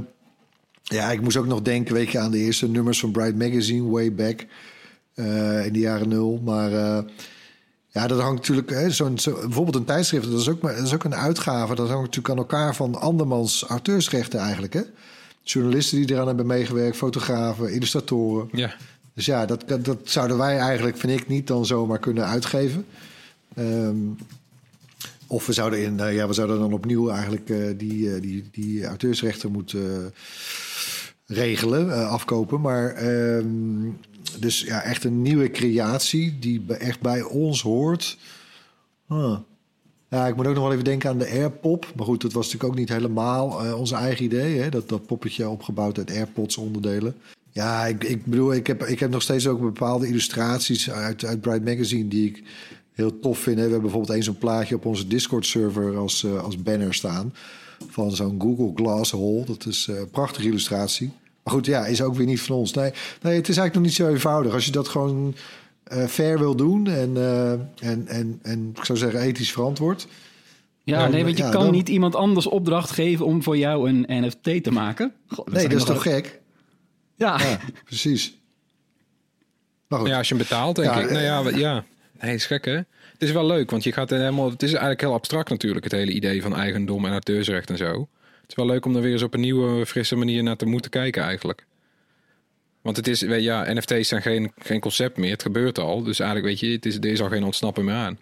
[0.83, 3.90] ja, ik moest ook nog denken, weet je, aan de eerste nummers van Bright Magazine,
[3.90, 4.46] way back
[5.14, 6.40] eh, in de jaren nul.
[6.44, 6.98] Maar eh,
[7.88, 8.70] ja, dat hangt natuurlijk.
[8.70, 11.74] Hè, zo'n, zo, bijvoorbeeld een tijdschrift, dat is, ook, maar, dat is ook een uitgave.
[11.74, 14.72] Dat hangt natuurlijk aan elkaar van andermans auteursrechten eigenlijk.
[14.72, 14.83] Hè?
[15.42, 18.48] Journalisten die eraan hebben meegewerkt, fotografen, illustratoren.
[18.52, 18.74] Ja.
[19.14, 22.87] Dus ja, dat, dat, dat zouden wij eigenlijk, vind ik, niet dan zomaar kunnen uitgeven.
[23.55, 23.97] Ehm,
[25.27, 28.49] of we zouden, in, eh, ja, we zouden dan opnieuw eigenlijk eh, die, eh, die,
[28.51, 30.15] die auteursrechten moeten
[31.27, 32.61] regelen, afkopen.
[32.61, 33.91] Maar ehm,
[34.39, 38.19] dus ja, echt een nieuwe creatie die echt bij ons hoort.
[40.11, 41.93] Ja, ik moet ook nog wel even denken aan de AirPop.
[41.97, 44.59] Maar goed, dat was natuurlijk ook niet helemaal eh, onze eigen idee.
[44.59, 44.69] Hè?
[44.69, 47.15] Dat, dat poppetje opgebouwd uit AirPods onderdelen.
[47.51, 51.41] Ja, ik, ik bedoel, ik heb, ik heb nog steeds ook bepaalde illustraties uit, uit
[51.41, 52.43] Bright Magazine die ik
[53.01, 53.57] heel tof vind.
[53.57, 53.65] hè.
[53.65, 57.35] We hebben bijvoorbeeld eens een plaatje op onze Discord-server als, eh, als banner staan.
[57.89, 59.45] Van zo'n Google Glass Hole.
[59.45, 61.11] Dat is eh, een prachtige illustratie.
[61.45, 62.73] Maar goed, ja, is ook weer niet van ons.
[62.73, 64.53] Nee, nee het is eigenlijk nog niet zo eenvoudig.
[64.53, 65.35] Als je dat gewoon
[65.85, 67.53] eh, fair wil doen en, eh,
[67.91, 70.07] en, en, en ik zou zeggen ethisch verantwoord.
[70.85, 73.57] Ja, Dan, nee, want je ja, kan dan- niet iemand anders opdracht geven om voor
[73.57, 75.13] jou een NFT te maken.
[75.29, 76.41] God, Nee, dat is toch gek?
[77.17, 77.39] Ja.
[77.39, 78.39] Ja, precies.
[79.89, 81.11] Maar goed, Ja, als je hem betaalt, denk Ja, ik.
[81.11, 81.85] Nou ja, ja.
[82.20, 82.74] Nee, is gek hè?
[82.74, 84.50] Het is wel leuk, want je gaat er helemaal...
[84.50, 88.09] Het is eigenlijk heel abstract natuurlijk, het hele idee van eigendom en auteursrecht en zo.
[88.40, 90.66] Het is wel leuk om er weer eens op een nieuwe, frisse manier naar te
[90.66, 91.66] moeten kijken eigenlijk.
[92.83, 95.30] Want het is, weet je, ja, NFT's zijn geen, geen concept meer.
[95.30, 96.02] Het gebeurt al.
[96.02, 98.18] Dus eigenlijk, weet je, het is, er is al geen ontsnappen meer aan.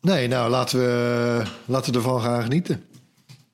[0.00, 2.84] nee, nou laten we, laten we ervan gaan genieten.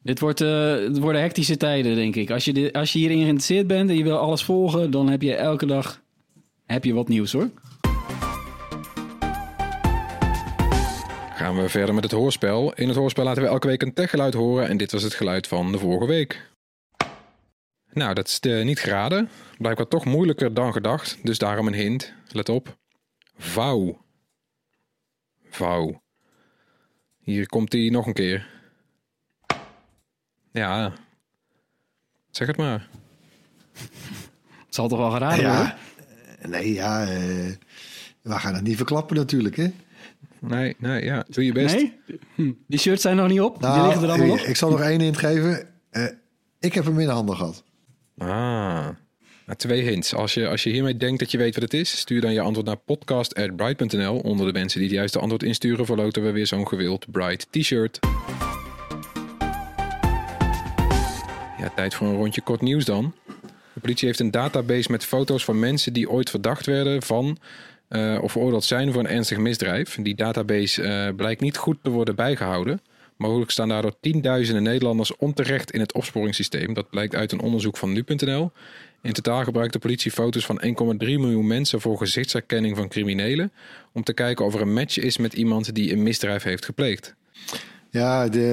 [0.03, 2.31] Dit wordt, eh, het worden hectische tijden, denk ik.
[2.31, 5.23] Als je, dit, als je hierin geïnteresseerd bent en je wil alles volgen, dan heb
[5.23, 6.01] je elke dag
[6.67, 7.51] heb je wat nieuws hoor.
[11.53, 12.73] Gaan we verder met het hoorspel.
[12.73, 14.69] In het hoorspel laten we elke week een techgeluid horen.
[14.69, 16.51] En dit was het geluid van de vorige week.
[17.93, 19.29] Nou, dat is eh, niet geraden.
[19.59, 21.19] Blijkbaar toch moeilijker dan gedacht.
[21.23, 22.13] Dus daarom een hint.
[22.29, 22.79] Let op.
[23.37, 24.05] Vouw.
[25.49, 26.03] Vouw.
[27.19, 28.49] Hier komt hij nog een keer.
[30.53, 30.93] Ja.
[32.31, 32.89] Zeg het maar.
[34.67, 35.75] Het zal toch wel geraden worden?
[36.41, 37.53] Ja, nee, ja, eh,
[38.23, 39.73] we gaan het niet verklappen natuurlijk, hè?
[40.49, 41.25] Nee, nee, ja.
[41.29, 41.75] Doe je best.
[41.75, 41.99] Nee?
[42.35, 42.53] Hm.
[42.67, 43.61] Die shirts zijn nog niet op.
[43.61, 44.37] Die liggen er allemaal nog.
[44.37, 45.69] Nou, ik zal nog één hint geven.
[45.91, 46.05] Eh,
[46.61, 47.65] ik heb hem in de handen gehad.
[48.19, 48.89] Ah.
[49.47, 50.15] Nou, twee hints.
[50.15, 52.41] Als je, als je hiermee denkt dat je weet wat het is, stuur dan je
[52.41, 54.19] antwoord naar podcast.bright.nl.
[54.19, 57.99] Onder de mensen die het juiste antwoord insturen, verloten we weer zo'n gewild Bright t-shirt.
[61.59, 63.15] Ja, tijd voor een rondje kort nieuws dan.
[63.73, 67.39] De politie heeft een database met foto's van mensen die ooit verdacht werden van
[68.23, 69.99] of veroordeeld zijn voor een ernstig misdrijf.
[70.03, 72.81] Die database eh, blijkt niet goed te worden bijgehouden.
[73.17, 76.75] Mogelijk staan daardoor tienduizenden Nederlanders onterecht in het opsporingssysteem.
[76.75, 78.51] Dat blijkt uit een onderzoek van nu.nl.
[79.03, 83.53] In totaal gebruikt de politie foto's van 1,3 miljoen mensen voor gezichtsherkenning van criminelen.
[83.93, 87.15] Om te kijken of er een match is met iemand die een misdrijf heeft gepleegd.
[87.91, 88.45] Ja, de,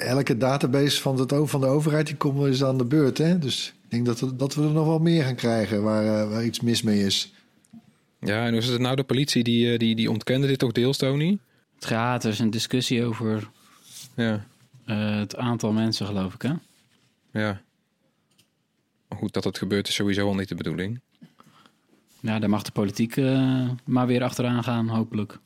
[0.00, 3.18] elke database van, het, van de overheid die komt eens aan de beurt.
[3.18, 3.38] Hè?
[3.38, 6.30] Dus ik denk dat, we- dat we er nog wel meer gaan krijgen waar, eh,
[6.30, 7.34] waar iets mis mee is.
[8.20, 8.96] Ja, en hoe is het nou?
[8.96, 11.38] De politie die, eh, die, die ontkende dit toch deels, Tony?
[11.74, 13.50] Het gaat, er is een discussie over
[14.14, 14.46] Ja,
[14.84, 16.42] eh, het aantal mensen, geloof ik.
[16.42, 16.52] Hè?
[17.30, 17.64] ja.
[19.08, 21.00] Goed, dat het gebeurt is sowieso al niet de bedoeling.
[22.20, 25.38] Ja, daar mag de politiek eh, maar weer achteraan gaan, hopelijk.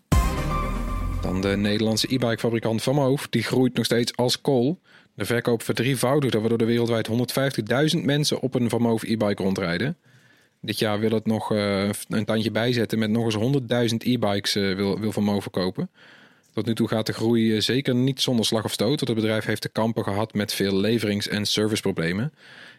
[1.21, 3.29] Dan de Nederlandse e-bike fabrikant Van Moof.
[3.29, 4.81] Die groeit nog steeds als kool.
[5.15, 7.09] De verkoop verdrievoudigde, waardoor er wereldwijd
[7.97, 9.97] 150.000 mensen op een Van Moof e-bike rondrijden.
[10.61, 14.75] Dit jaar wil het nog eh, een tandje bijzetten met nog eens 100.000 e-bikes eh,
[14.75, 15.91] wil, wil Van verkopen.
[16.53, 18.89] Tot nu toe gaat de groei eh, zeker niet zonder slag of stoot.
[18.89, 22.33] Want het bedrijf heeft te kampen gehad met veel leverings- en serviceproblemen.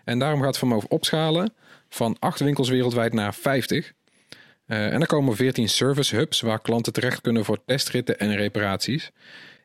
[0.03, 1.53] En daarom gaat Van opschalen
[1.89, 3.93] van 8 winkels wereldwijd naar 50.
[4.65, 9.11] Eh, en er komen 14 service hubs waar klanten terecht kunnen voor testritten en reparaties.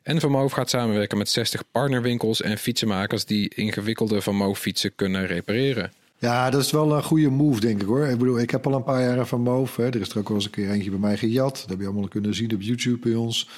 [0.03, 4.95] En Van Moof gaat samenwerken met 60 partnerwinkels en fietsenmakers die ingewikkelde Van Moof fietsen
[4.95, 5.91] kunnen repareren.
[6.19, 8.05] Ja, dat is wel een goede move, denk ik hoor.
[8.05, 9.75] Ik bedoel, ik heb al een paar jaren van Moof.
[9.75, 9.85] Hè.
[9.85, 11.55] Er is er ook wel eens een keer eentje bij mij gejat.
[11.59, 13.49] Dat heb je allemaal kunnen zien op YouTube bij ons.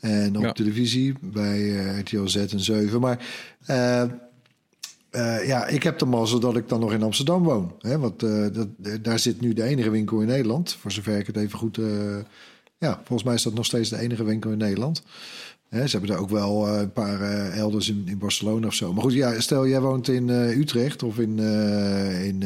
[0.00, 0.52] En op Ja.
[0.52, 3.00] televisie bij eh RTL Z en 7.
[3.00, 3.26] Maar
[3.66, 7.72] eh, eh, ja, ik heb de mazzel dat ik dan nog in Amsterdam woon.
[7.78, 7.98] Hè?
[7.98, 8.68] Want dat,
[9.00, 10.76] daar zit nu de enige winkel in Nederland.
[10.80, 11.78] Voor zover ik het even goed...
[12.78, 15.02] ja, volgens mij is dat nog steeds de enige winkel in Nederland.
[15.70, 18.74] Hè, ze hebben er ook wel eh, een paar eh, elders in, in Barcelona of
[18.74, 18.92] zo.
[18.92, 21.38] Maar goed, ja, stel jij woont in eh, Utrecht of in,
[22.24, 22.38] in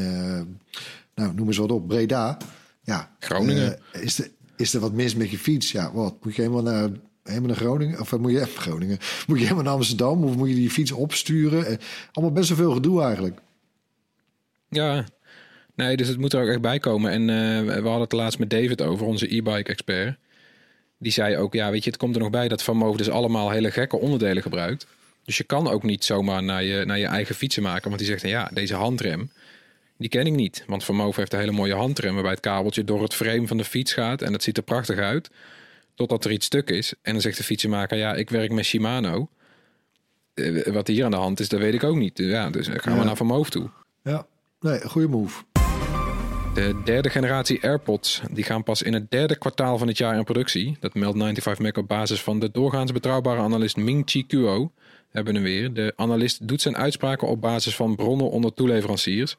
[1.15, 2.37] nou, noem eens wat op, Breda.
[2.83, 3.79] Ja, Groningen.
[3.93, 5.73] is, er, is er wat mis met je fiets?
[5.73, 6.15] Ja, wat?
[6.23, 6.91] Moet je helemaal naar,
[7.23, 8.01] helemaal naar Groningen?
[8.01, 8.99] Of moet je Groningen?
[9.27, 10.25] Moet je helemaal naar Amsterdam?
[10.25, 11.79] Of moet je die fiets opsturen?
[12.13, 13.39] Allemaal best wel veel gedoe eigenlijk.
[14.69, 15.05] Ja,
[15.75, 17.11] nee, dus het moet er ook echt bij komen.
[17.11, 17.27] En
[17.67, 20.19] we hadden het laatst met David over, onze e-bike expert.
[21.05, 23.11] Die zei ook, ja, weet je, het komt er nog bij dat Van Moof dus
[23.11, 24.87] allemaal hele gekke onderdelen gebruikt.
[25.25, 27.85] Dus je kan ook niet zomaar naar je, naar je eigen fietsen maken.
[27.89, 29.31] Want die zegt, ja, deze handrem,
[29.99, 30.65] die ken ik niet.
[30.67, 33.57] Want Van Moof heeft een hele mooie handrem waarbij het kabeltje door het frame van
[33.57, 34.23] de fiets gaat.
[34.23, 35.31] En dat ziet er prachtig uit.
[35.95, 36.95] Totdat er iets stuk is.
[37.03, 39.29] En dan zegt de fietsenmaker, ja, ik werk met Shimano.
[40.35, 42.19] Eh, Wat hier aan de hand is, dat weet ik ook niet.
[42.19, 43.05] Ja, dus gaan we Ja.
[43.05, 43.71] naar Van Moof toe.
[44.03, 44.27] Ja,
[44.61, 45.43] nee, goede move.
[46.55, 50.25] De derde generatie AirPods die gaan pas in het derde kwartaal van het jaar in
[50.25, 50.77] productie.
[50.81, 54.73] Dat meldt 95 Mac op basis van de doorgaans betrouwbare analist Ming Chi Kuo.
[55.11, 55.73] Hebben we weer.
[55.73, 59.37] De analist doet zijn uitspraken op basis van bronnen onder toeleveranciers.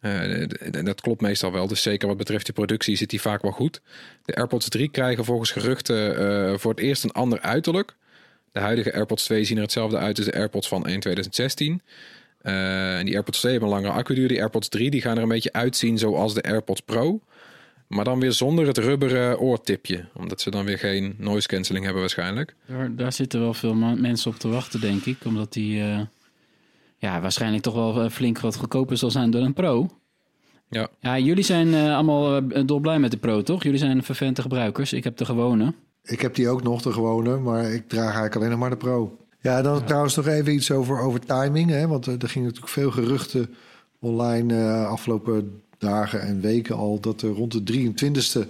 [0.00, 1.66] D- dat klopt meestal wel.
[1.66, 3.80] Dus zeker wat betreft de productie zit die vaak wel goed.
[4.24, 7.94] De AirPods 3 krijgen volgens geruchten eh, voor het eerst een ander uiterlijk.
[8.52, 11.82] De huidige AirPods 2 zien er hetzelfde uit als de AirPods van 1 2016.
[12.42, 14.28] Eh, en die AirPods 2 hebben een langere accuduur.
[14.28, 17.20] Die AirPods 3 die gaan er een beetje uitzien zoals de AirPods Pro.
[17.90, 20.04] Maar dan weer zonder het rubberen oortipje.
[20.14, 22.54] Omdat ze dan weer geen noise cancelling hebben waarschijnlijk.
[22.66, 25.24] Daar, daar zitten wel veel mensen op te wachten, denk ik.
[25.24, 26.00] Omdat die eh,
[26.98, 29.88] ja, waarschijnlijk toch wel eh, flink wat goedkoper zal zijn dan een Pro.
[30.68, 33.62] Ja, Ja, jullie zijn eh, allemaal dolblij met de Pro, toch?
[33.62, 34.92] Jullie zijn vervente gebruikers.
[34.92, 35.74] Ik heb de gewone.
[36.02, 38.76] Ik heb die ook nog, de gewone, maar ik draag eigenlijk alleen nog maar de
[38.76, 39.18] Pro.
[39.40, 41.70] Ja, dan trouwens nog even iets over, over timing.
[41.70, 41.86] Hè?
[41.86, 43.54] Want eh, er gingen natuurlijk veel geruchten
[43.98, 47.00] online eh, afgelopen dagen en weken al...
[47.00, 48.48] dat er rond de 23e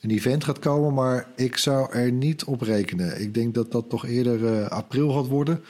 [0.00, 0.94] een event gaat komen.
[0.94, 3.20] Maar ik zou er niet op rekenen.
[3.20, 5.64] Ik denk dat dat toch eerder eh, april gaat worden.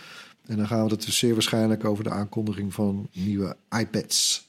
[0.46, 4.44] En dan gaan we het dus zeer waarschijnlijk over de aankondiging van nieuwe iPads.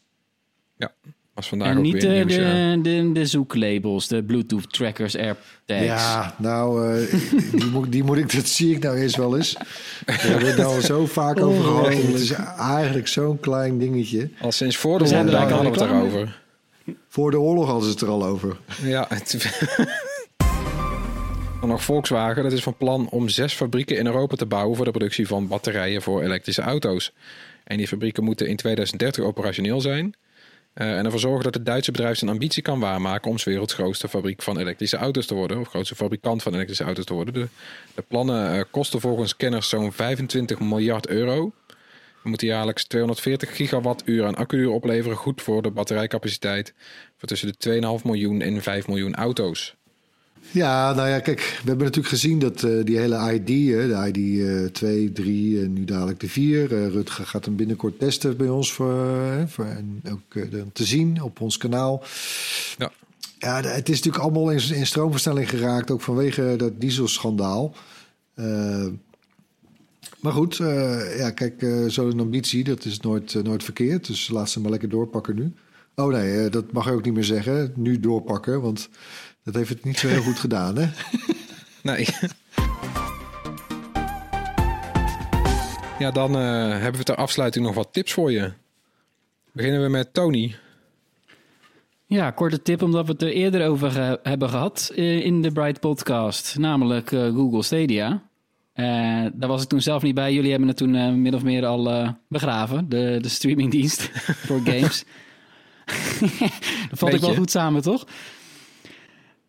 [1.38, 2.76] Was vandaag en ook niet weer nieuws, ja.
[2.76, 5.84] de, de, de zoeklabels, de Bluetooth trackers, AirTags.
[5.84, 7.13] Ja, nou, eh,
[7.52, 9.58] die, moet, die moet ik, dat zie ik nou eerst wel eens.
[10.06, 11.88] We hebben het nou al zo vaak over gehad.
[11.88, 14.30] en Het is eigenlijk zo'n klein dingetje.
[14.41, 16.41] Al sinds voor de er lockdown hadden we het erover.
[17.08, 18.58] Voor de oorlog hadden ze het er al over.
[18.84, 19.38] Ja, het...
[21.60, 24.86] Dan nog Volkswagen, dat is van plan om zes fabrieken in Europa te bouwen voor
[24.86, 27.13] de productie van batterijen voor elektrische auto's.
[27.63, 30.15] En die fabrieken moeten in 2030 operationeel zijn.
[30.78, 33.74] Eh, en ervoor zorgen dat het Duitse bedrijf zijn ambitie kan waarmaken om 's werelds
[33.74, 35.60] grootste fabriek van elektrische auto's te worden.
[35.60, 37.50] Of grootste fabrikant van elektrische auto's te worden.
[37.96, 41.52] De, plannen eh, kosten volgens kenners zo'n 25 miljard euro.
[42.24, 45.18] We moeten jaarlijks 240 gigawattuur aan accuuur opleveren.
[45.18, 46.74] Goed voor de batterijcapaciteit
[47.18, 49.77] voor tussen de 2,5 miljoen en 5 miljoen auto's.
[50.52, 54.19] Ja, nou ja, kijk, we hebben natuurlijk gezien dat eh, die hele ID, hè, de
[54.19, 56.73] ID eh 2, 3 en nu dadelijk de 4.
[56.73, 61.21] eh, Rutger gaat hem binnenkort testen bij ons voor, eh, voor en ook te zien
[61.21, 62.04] op ons kanaal.
[62.78, 62.91] Ja.
[63.39, 67.76] Ja, het is natuurlijk allemaal in, in stroomversnelling geraakt, ook vanwege dat dieselschandaal.
[70.19, 70.56] Maar goed,
[71.17, 74.08] ja, kijk, zo'n ambitie, dat is nooit, nooit verkeerd.
[74.08, 75.54] Dus laat ze maar lekker doorpakken nu.
[75.95, 77.71] Oh nee, dat mag je ook niet meer zeggen.
[77.76, 78.89] Nu doorpakken, want
[79.48, 80.88] dat heeft het niet zo heel goed gedaan, hè?
[81.84, 82.08] Nee.
[86.00, 88.52] Ja, dan eh, hebben we ter afsluiting nog wat tips voor je.
[89.52, 90.56] Beginnen we met Tony.
[92.06, 95.52] Ja, korte tip omdat we het er eerder over ge- hebben gehad eh, in de
[95.52, 98.22] Bright Podcast, namelijk eh, Google Stadia.
[98.74, 98.86] Eh,
[99.34, 100.34] daar was ik toen zelf niet bij.
[100.34, 104.10] Jullie hebben het toen eh, min of meer al eh, begraven, de, de streamingdienst
[104.48, 105.04] voor games.
[106.90, 108.08] dat valt ook wel goed samen, toch?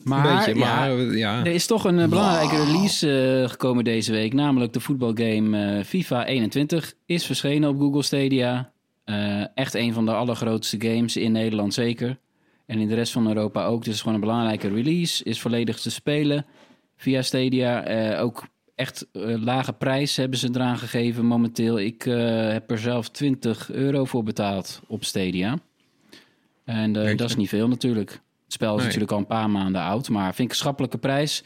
[0.05, 1.39] Maar, beetje, eh, ja.
[1.39, 6.25] er is toch een eh, belangrijke release eh, gekomen deze week, namelijk de voetbalgame FIFA
[6.25, 8.73] 21 is verschenen op Google Stadia.
[9.55, 12.19] Echt een van de allergrootste games in Nederland zeker.
[12.67, 13.85] En in de rest van Europa ook.
[13.85, 15.25] Dus gewoon een belangrijke release.
[15.25, 16.47] Is volledig te spelen
[16.97, 18.19] via Stadia.
[18.19, 21.79] Ook echt lage prijs hebben ze eraan gegeven momenteel.
[21.79, 22.03] Ik
[22.53, 25.59] heb er zelf 20 euro voor betaald op Stadia.
[26.65, 28.21] En dat is niet veel natuurlijk.
[28.49, 28.85] Het spel is Nee.
[28.87, 30.09] natuurlijk al een paar maanden oud.
[30.09, 31.45] Maar vind ik een schappelijke prijs.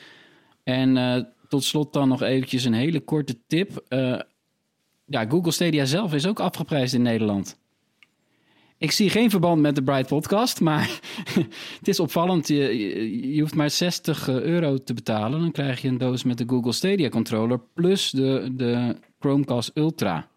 [0.65, 3.85] En eh, tot slot dan nog eventjes een hele korte tip.
[3.89, 4.21] Eh,
[5.07, 7.61] ja, Google Stadia zelf is ook afgeprijsd in Nederland.
[8.79, 11.01] Ik zie geen verband met de Bright Podcast, maar
[11.79, 12.49] het is opvallend.
[12.49, 15.41] Je, je, je hoeft maar 60 euro te betalen.
[15.41, 20.29] Dan krijg je een doos met de Google Stadia controller plus de, de Chromecast Ultra.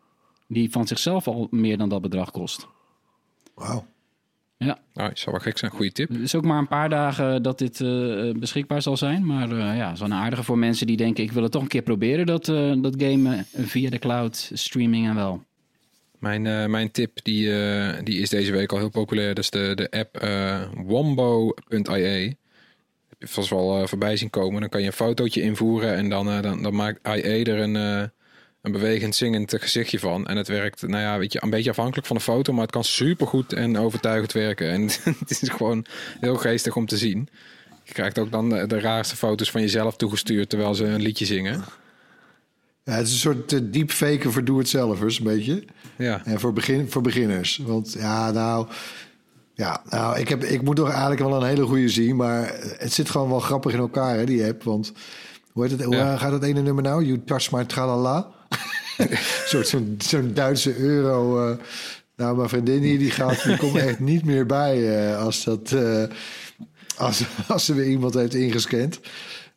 [0.48, 2.68] Die van zichzelf al meer dan dat bedrag kost.
[3.56, 3.86] Wauw.
[4.58, 5.72] Ja, Nou, zou wel gek zijn.
[5.72, 6.10] Goede tip.
[6.10, 9.26] het is ook maar een paar dagen dat dit eh, beschikbaar zal zijn.
[9.26, 11.24] Maar eh, ja, zo'n aardige voor mensen die denken...
[11.24, 14.52] ik wil het toch een keer proberen, dat, eh, dat game eh, via de cloud,
[14.54, 15.44] streaming en wel.
[16.20, 19.36] Mijn, eh, mijn tip die, eh, die is deze week al heel populair.
[19.36, 22.38] Dat is de, de app eh wombo.ie.
[23.10, 24.60] Heb je vast wel eh, voorbij zien komen.
[24.62, 27.76] Dan kan je een fotootje invoeren en dan, eh, dan, dan maakt IE er een,
[27.76, 28.04] eh,
[28.66, 30.28] een bewegend zingend gezichtje van.
[30.28, 32.72] En het werkt, nou ja, weet je, een beetje afhankelijk van de foto, maar het
[32.72, 34.70] kan supergoed en overtuigend werken.
[34.70, 34.82] En
[35.20, 35.86] het is gewoon
[36.20, 37.30] heel geestig om te zien.
[37.84, 41.26] Je krijgt ook dan de, de raarste foto's van jezelf toegestuurd terwijl ze een liedje
[41.26, 41.64] zingen.
[42.84, 45.64] Ja, het is een soort uh, deepfaken voor doe-het-zelvers, een beetje.
[45.98, 47.62] Ja, En voor, begin, voor beginners.
[47.66, 48.68] Want ja, nou...
[49.54, 52.16] Ja, nou, ik, heb, ik moet toch eigenlijk wel een hele goede zien.
[52.16, 54.64] Maar het zit gewoon wel grappig in elkaar, hè, die app.
[54.64, 54.94] Want
[55.52, 57.06] hoe, heet het, hoe gaat dat ene nummer nou?
[57.06, 58.32] You touch my tralala.
[58.98, 59.08] Een
[59.52, 61.50] soort zo'n zo'n Duitse euro.
[61.52, 61.58] eh.
[62.16, 65.72] nou, mijn vriendin hier, die, gaat, die komt echt niet meer bij eh, als, dat,
[65.72, 66.04] eh,
[66.98, 69.00] als, als ze weer iemand heeft ingescand.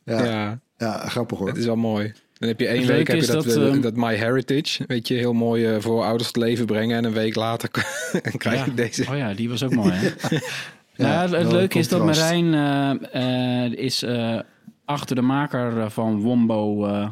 [0.05, 0.59] Ja, ja.
[0.77, 1.09] ja.
[1.09, 1.49] grappig hoor.
[1.49, 2.13] Het is wel mooi.
[2.39, 5.15] Dan heb je één Het week heb je dat, ehm, dat My Heritage, weet je,
[5.15, 6.97] heel mooi voor ouders tot leven brengen.
[6.97, 7.69] En een week later
[8.37, 8.77] krijg je Ja.
[8.77, 9.07] deze.
[9.11, 10.09] Oh ja, die was ook mooi, hè?
[10.95, 12.05] Ja, nou, het leuke is dat.
[12.05, 14.39] Marijn eh, eh, is eh,
[14.85, 17.09] achter de maker van Wombo eh,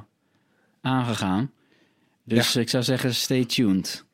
[0.81, 1.51] aangegaan.
[2.27, 4.05] Dus ik zou zeggen, stay tuned.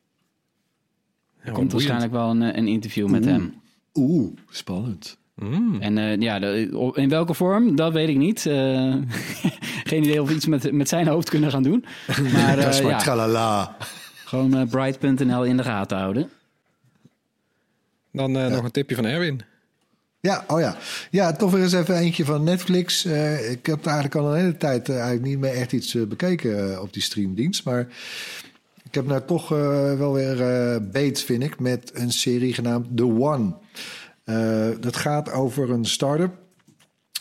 [1.39, 3.53] Er komt waarschijnlijk wel een, eh, een interview met hem.
[3.93, 5.17] Oeh, spannend.
[5.35, 5.81] Mm.
[5.81, 8.45] En eh, ja, de- in welke vorm, dat weet ik niet.
[8.45, 8.95] Eh,
[9.89, 11.85] geen idee of we iets met, met zijn hoofd kunnen gaan doen.
[12.33, 13.77] Maar Dat is eh, maar ja, tralala.
[14.25, 16.29] gewoon bright.nl in de gaten houden.
[18.11, 19.41] Dan eh, nog een tipje van Erwin.
[20.27, 20.77] Ja, oh ja.
[21.09, 23.05] Ja, toch weer eens even eentje van Netflix.
[23.05, 26.03] Eh, ik heb eigenlijk al een hele tijd eh, eigenlijk niet meer echt iets eh,
[26.03, 27.65] bekeken op die streamdienst.
[27.65, 27.87] Maar
[28.83, 29.49] ik heb nou toch
[29.97, 30.37] wel weer
[30.91, 33.53] beet, vind ik, met een serie genaamd The One.
[34.79, 36.33] Dat gaat over een start-up,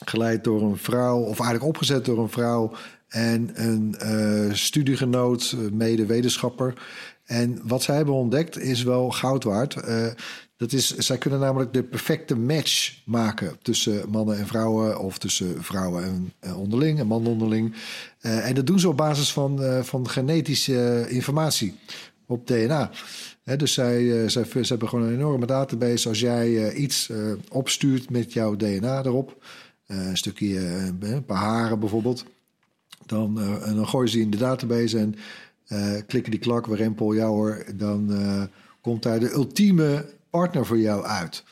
[0.05, 2.73] geleid door een vrouw, of eigenlijk opgezet door een vrouw
[3.09, 3.97] en een
[4.57, 6.75] studiegenoot, mede-wetenschapper.
[7.25, 9.77] En wat zij hebben ontdekt is wel goud waard.
[10.63, 15.63] Dat is, zij kunnen namelijk de perfecte match maken tussen mannen en vrouwen, of tussen
[15.65, 17.75] vrouwen en eh, onderling en mannen onderling.
[18.21, 21.75] Eh, en dat doen ze op basis van, eh, van genetische informatie
[22.27, 22.91] op DNA.
[23.57, 26.09] Dus zij, zij, ze hebben gewoon een enorme database.
[26.09, 27.11] Als jij iets
[27.49, 29.45] opstuurt met jouw DNA erop,
[29.87, 30.59] een stukje,
[31.01, 32.25] een paar haren bijvoorbeeld,
[33.07, 33.35] dan,
[33.75, 35.15] dan gooien ze in de database en
[36.07, 38.11] klikken die klak weer rempel, ja hoor, dan
[38.81, 41.45] komt daar de ultieme partner voor jou uit.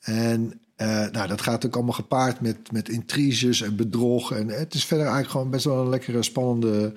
[0.00, 4.32] En eh, nou, dat gaat ook allemaal gepaard met, met intriges en bedrog.
[4.32, 6.92] En het is verder eigenlijk gewoon best wel een lekkere, spannende...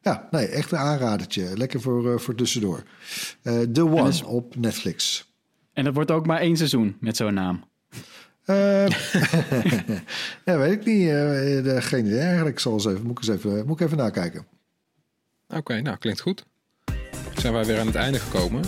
[0.00, 1.56] Ja, nee, echt een aanradertje.
[1.56, 2.82] Lekker voor, eh, voor tussendoor.
[3.42, 5.30] Eh The One is- op Netflix.
[5.72, 7.64] En dat wordt ook maar één seizoen met zo'n naam.
[8.44, 8.86] Eh,
[10.46, 11.08] ja, weet ik niet.
[11.08, 11.14] eh,
[11.64, 12.54] de- geen idee eigenlijk.
[12.56, 14.46] Ik zal eens even, moet, ik eens even, moet ik even nakijken.
[15.48, 16.44] Oké, nou klinkt goed.
[17.36, 18.64] Zijn wij weer aan het einde gekomen.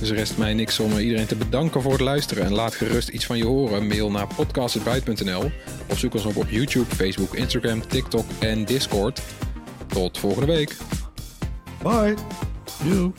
[0.00, 2.44] Dus rest mij niks om iedereen te bedanken voor het luisteren.
[2.44, 3.86] En laat gerust iets van je horen.
[3.86, 5.50] Mail naar podcast.buit.nl
[5.88, 9.20] of zoek ons op op YouTube, Facebook, Instagram, TikTok en Discord.
[9.86, 10.76] Tot volgende week.
[11.82, 12.14] Bye!
[12.84, 13.12] Doei.